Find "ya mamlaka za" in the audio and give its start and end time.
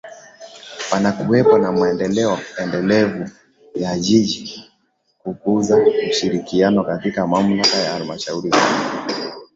7.15-7.89